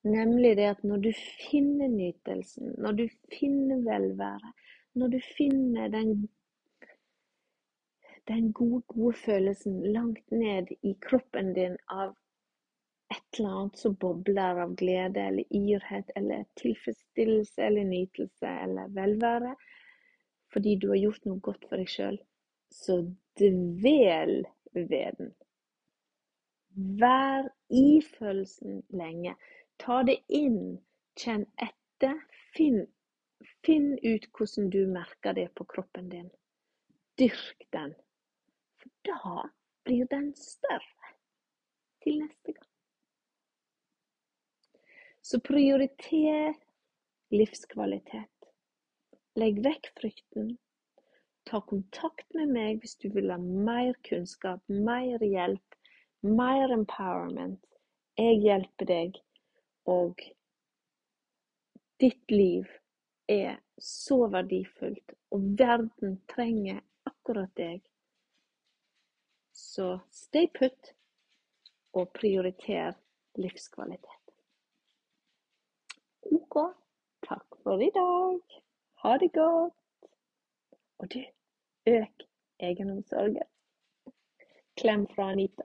[0.06, 1.10] Nemlig det at når du
[1.50, 3.04] finner nytelsen, når du
[3.34, 4.54] finner velvære,
[4.94, 6.28] når du finner den,
[8.28, 12.14] den gode, gode følelsen langt ned i kroppen din av
[13.14, 19.56] et eller annet som bobler av glede eller yrhet eller tilfredsstillelse eller nytelse eller velvære
[20.54, 22.18] fordi du har gjort noe godt for deg sjøl,
[22.70, 23.00] så
[23.42, 24.36] dvel
[24.74, 25.32] ved den.
[27.02, 29.34] Vær i følelsen lenge.
[29.82, 30.78] Ta det inn.
[31.18, 32.20] Kjenn etter.
[32.54, 32.84] Finn
[33.66, 36.30] Finn ut hvordan du merker det på kroppen din.
[37.20, 37.94] Dyrk den.
[38.80, 39.48] For da
[39.88, 41.14] blir den større
[42.04, 42.73] til neste gang.
[45.24, 46.56] Så prioriter
[47.32, 48.48] livskvalitet.
[49.40, 50.50] Legg vekk frykten.
[51.48, 55.78] Ta kontakt med meg hvis du vil ha mer kunnskap, mer hjelp,
[56.28, 57.64] mer empowerment.
[58.20, 59.20] Jeg hjelper deg,
[59.88, 60.20] og
[62.04, 62.68] ditt liv
[63.32, 67.80] er så verdifullt, og verden trenger akkurat deg.
[69.56, 70.92] Så stay put
[71.96, 72.92] og prioriter
[73.40, 74.23] livskvalitet.
[76.32, 76.76] OK.
[77.28, 78.40] Takk for i dag.
[79.04, 79.74] Ha det godt.
[80.98, 81.20] Og du,
[81.88, 82.28] øk
[82.60, 83.44] egenomsorgen.
[84.78, 85.64] Klem fra Anita.